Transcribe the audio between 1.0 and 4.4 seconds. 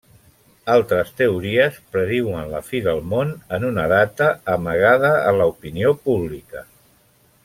teories prediuen la fi del món en una data